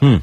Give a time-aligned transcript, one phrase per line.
[0.00, 0.20] 嗯，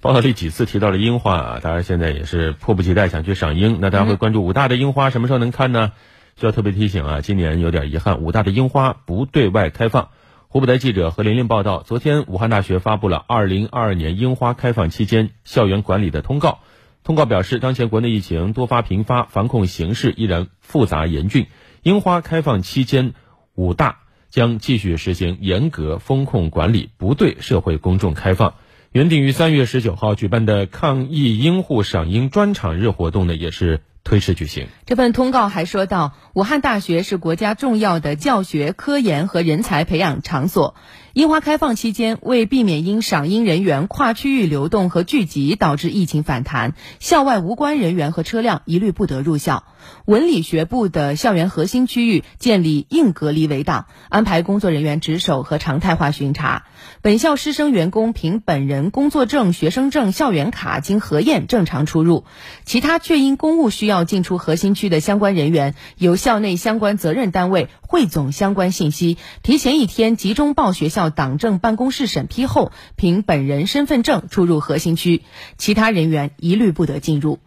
[0.00, 3.78] 报道里几次提到了樱花啊，大家现在也是迫不及待想去赏樱。
[3.80, 5.92] 那大家会关注武大的樱花什么时候能看呢？
[6.36, 10.08] 需要特别提醒啊，今年有点遗憾，武大的樱花不对外开放。
[10.48, 16.58] 湖北台记者何琳琳报道，昨天武汉大学发布了二零二二年樱花开放期间校园管理的通告。
[17.04, 21.46] 通告表示，当前国内疫情多发频发，防控形势依然复杂严峻。
[21.82, 23.14] 樱花开放期间，
[23.54, 23.98] 武大
[24.30, 28.54] 将继续实行严格风控管理，不对社会公众开放。
[28.94, 34.68] 原定于三月十九号举办的抗疫樱护赏樱专场日活动呢，也是推迟举行。
[34.86, 40.76] 这份通告还说到，武汉大学是国家重要的教学、科研和人才培养场所。
[41.14, 49.62] 樱花开放期间，为避免因赏樱人员跨区域流动和聚集导致疫情反弹，校外无关人员和车辆一律不得入校。
[50.06, 56.64] 文理学部的校园核心区域建立硬隔离围挡，安排工作人员值守和常态化巡查。
[57.00, 62.24] 本校师生员工凭本人工作证、学生证、校园卡经核验正常出入。
[62.64, 75.22] 其他确因公务需要进出核心区的相关人员，由校内相关责任单位汇总相关信息，提前一天集中报学校党政办公室审批后，凭本人身份证出入核心区。
[75.58, 77.38] 其他人员一律不得进入。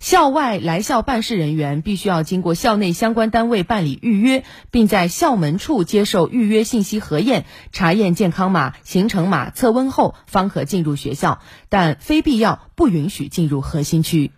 [0.00, 14.32] 校外来校办事人员必须要经过校内相关单位办理预约，并在校门处接受预约信息核验、查验健康码、行程码、测温后，方可进入学校，但非必要不允许进入核心区。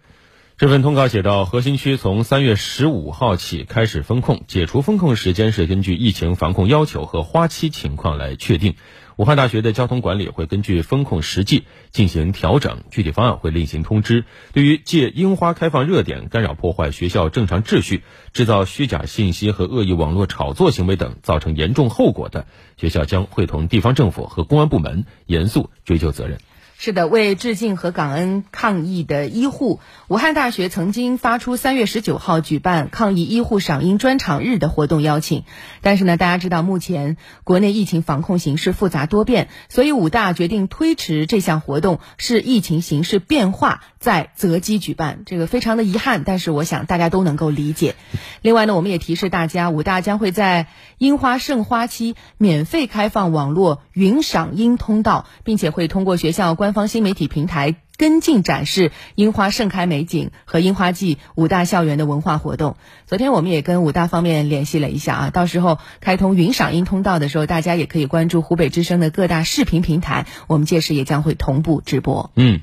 [0.59, 8.75] 这份通告写道：核心区从三月十五号起开始封控，解除封控时间是根据疫情防控要求和花期情况来确定。
[9.15, 14.25] 武汉大学的交通管理会根据风控实际进行调整，具体方案会另行通知。
[14.53, 26.41] 对于借樱花开放热点干扰破坏学校正常秩序、制造虚假信息和恶意网络炒作行为等，造成严重后果的，学校将会同地方政府和公安部门严肃追究责任。
[26.81, 35.43] 是的，为致敬和感恩抗疫的医护，武汉大学曾经发出三月十九号举办抗疫医护赏樱专场日的活动邀请。
[35.83, 46.23] 但是呢，大家知道目前国内疫情防控形势复杂多变，所以武大决定推迟这项活动，是疫情形势变化在择机举办，这个非常的遗憾。
[46.23, 47.97] 但是我想大家都能够理解。
[48.41, 50.69] 另外呢，我们也提示大家，武大将会在
[50.99, 56.68] 樱花盛花期免费开放网络云赏樱通道，并且会通过学校官。
[56.69, 62.77] 官方新媒体平台跟进展示樱花盛开美景和樱花季五大校园的文化活动。
[63.07, 72.31] 昨天我们也跟武大方面联系了一下啊，到时候开通云赏樱通道的时候，大家也可以关注湖北之声的各大视频平台，我们届时也将会同步直播。
[72.35, 72.61] 嗯，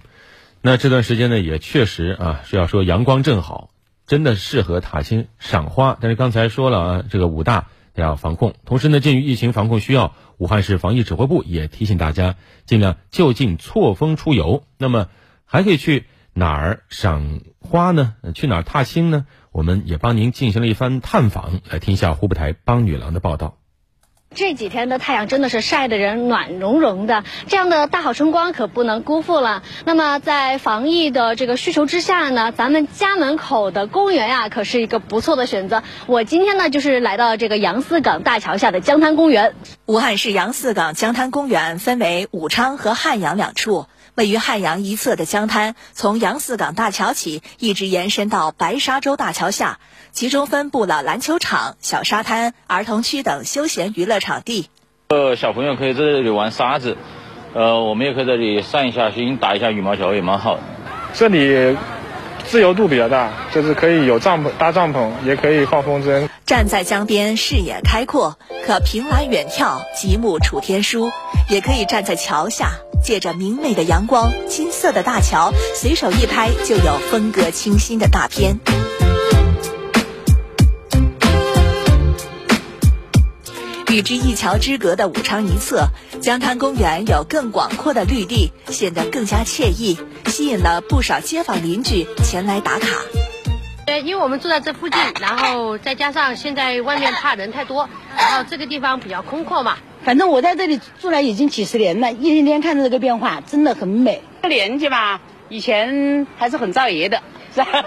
[0.61, 3.71] 那这段时间呢，也确实啊是要说阳光正好，
[4.05, 5.97] 真的适合踏青赏花。
[5.99, 7.65] 但是刚才说了啊，这个武大
[8.03, 10.13] 要防控，同时呢，鉴于疫情防控需要。
[10.37, 12.35] 武汉市防疫指挥部也提醒大家，
[12.65, 14.63] 尽量就近错峰出游。
[14.77, 15.07] 那么，
[15.45, 18.15] 还可以去哪儿赏花呢？
[18.33, 19.25] 去哪儿踏青呢？
[19.51, 23.57] 我们也帮您进行了一番探访，来听一下湖北台帮女郎的报道。
[24.35, 29.63] 这几天的太阳真的是晒的人暖融融的，这样的大好春光可不能辜负了。
[29.85, 35.83] 那么在防疫的这个需求之下呢，咱们家门口的公园呀，可是一个不错的选择。
[36.05, 39.55] 我今天呢，就是来到这个杨泗港大桥下的江滩公园。
[39.85, 43.85] 武汉市杨泗港江滩公园分为武昌和汉阳两处。
[44.15, 49.79] 位于汉阳一侧的江滩，从杨泗港大桥起，一直延伸到白沙洲大桥下，
[50.13, 54.69] 其中分布了篮球场、小沙滩、儿童区等休闲娱乐场地。
[55.09, 56.95] 呃，小朋友可以在这里玩沙子，
[57.53, 60.63] 呃，我们也可以在这里散一下心，打一下羽毛球，也蛮好的。
[61.13, 61.77] 这里
[62.47, 66.29] 自由度比较大，就是可以有帐篷搭帐篷，也可以放风筝。
[66.45, 71.09] 站在江边，视野开阔，可凭栏远眺，极目楚天舒；
[71.49, 72.71] 也可以站在桥下。
[73.05, 78.57] 借着明媚的阳光，金色的大桥，随手一拍就有风格清新的大片。
[83.91, 85.89] 与之一桥之隔的武昌一侧，
[86.19, 92.87] 江滩公园有更广阔的绿地，显得更加惬意，吸引了不少街坊邻居前来打卡。
[93.95, 97.87] 对，因为我们住在这附近，然后再加上现在外面怕人太多，
[98.17, 99.77] 然后这个地方比较空阔嘛。
[100.03, 104.21] 反正我在这里住了已经几十年了，一天天看着这个变化，真的很美。
[104.41, 107.21] 这年纪嘛，以前还是很造业的，
[107.53, 107.85] 是吧？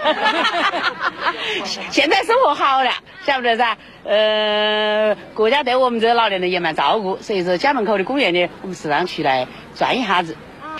[1.91, 2.91] 现在生活好了，
[3.23, 3.77] 晓不得噻？
[4.03, 10.35] 呃，国家对我们这老年人也蛮照顾，所以说家门口的公园呢，我们时常去来转一下子。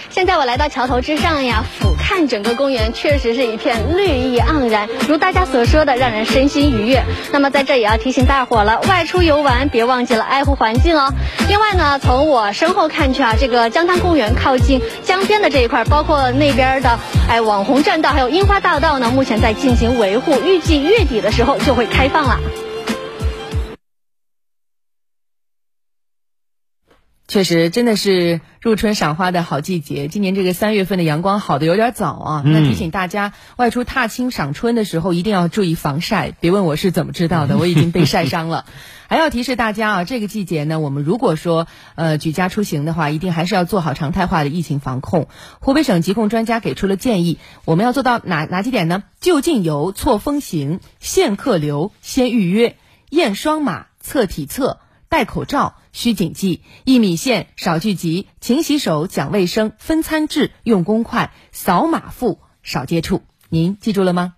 [0.10, 1.89] 现在我来到桥头之上呀，俯瞰。
[2.10, 7.04] 看整个公园确实是一片绿意盎然，如大家所说的，让人身心愉悦。
[7.32, 11.14] 那么在这也要提醒大伙了，外出游玩别忘记了爱护环境哦。
[11.48, 16.98] 另外呢，从我身后看去啊，这个江滩公园靠近江边的这一块，包括那边的
[17.30, 22.40] 哎网红栈道，还有樱花大道呢，目前在进行维护，预计月底的时候就会开放了。
[27.30, 30.08] 确实，真的是入春赏花的好季节。
[30.08, 36.32] 今年这个三月份的阳光好的有点早啊，那提醒大家外出踏青赏春的时候一定要注意防晒。
[36.32, 38.66] 别问我是怎么知道的，我已经被晒伤了。
[39.08, 45.28] 还要提示大家啊，这个季节呢，我们如果说呃举家出行的话，一定还是要做好常态化的疫情防控。
[45.60, 49.04] 湖北省疾控专家给出了建议，我们要做到哪哪几点呢？
[49.22, 52.76] 就近游、错峰行、限客流、先预约、
[53.12, 54.80] 验双码、测体测。
[55.10, 63.24] 戴口罩，需谨记：一米线，少聚集，勤洗手，讲卫生，分餐制，用公筷，扫码付，少接触。
[63.50, 64.36] 您记住了吗？